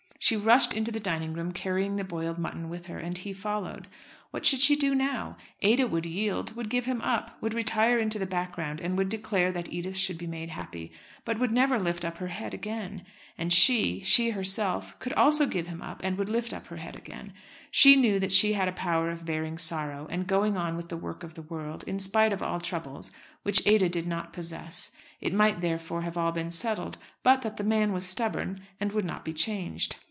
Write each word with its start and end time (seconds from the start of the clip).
She 0.23 0.37
rushed 0.37 0.75
into 0.75 0.91
the 0.91 0.99
dining 0.99 1.33
room 1.33 1.51
carrying 1.51 1.95
the 1.95 2.03
boiled 2.03 2.37
mutton 2.37 2.69
with 2.69 2.85
her, 2.85 2.99
and 2.99 3.17
he 3.17 3.33
followed. 3.33 3.87
What 4.29 4.45
should 4.45 4.61
she 4.61 4.75
do 4.75 4.93
now? 4.93 5.35
Ada 5.63 5.87
would 5.87 6.05
yield 6.05 6.55
would 6.55 6.69
give 6.69 6.85
him 6.85 7.01
up 7.01 7.41
would 7.41 7.55
retire 7.55 7.97
into 7.97 8.19
the 8.19 8.27
background, 8.27 8.79
and 8.79 8.95
would 8.97 9.09
declare 9.09 9.51
that 9.51 9.73
Edith 9.73 9.97
should 9.97 10.19
be 10.19 10.27
made 10.27 10.49
happy, 10.49 10.91
but 11.25 11.39
would 11.39 11.49
never 11.51 11.79
lift 11.79 12.05
up 12.05 12.19
her 12.19 12.27
head 12.27 12.53
again. 12.53 13.03
And 13.35 13.51
she 13.51 14.01
she 14.01 14.29
herself 14.29 14.97
could 14.99 15.11
also 15.13 15.47
give 15.47 15.65
him 15.65 15.81
up, 15.81 16.01
and 16.03 16.19
would 16.19 16.29
lift 16.29 16.53
up 16.53 16.67
her 16.67 16.77
head 16.77 16.95
again. 16.95 17.33
She 17.71 17.95
knew 17.95 18.19
that 18.19 18.31
she 18.31 18.53
had 18.53 18.67
a 18.67 18.71
power 18.73 19.09
of 19.09 19.25
bearing 19.25 19.57
sorrow, 19.57 20.07
and 20.11 20.27
going 20.27 20.55
on 20.55 20.77
with 20.77 20.89
the 20.89 20.97
work 20.97 21.23
of 21.23 21.33
the 21.33 21.41
world, 21.41 21.83
in 21.87 21.99
spite 21.99 22.31
of 22.31 22.43
all 22.43 22.59
troubles, 22.61 23.09
which 23.41 23.63
Ada 23.65 23.89
did 23.89 24.05
not 24.05 24.33
possess. 24.33 24.91
It 25.19 25.33
might, 25.33 25.61
therefore, 25.61 26.03
have 26.03 26.15
all 26.15 26.31
been 26.31 26.51
settled, 26.51 26.99
but 27.23 27.41
that 27.41 27.57
the 27.57 27.63
man 27.65 27.91
was 27.91 28.05
stubborn, 28.07 28.61
and 28.79 28.91
would 28.91 29.03
not 29.03 29.25
be 29.25 29.33
changed. 29.33 29.95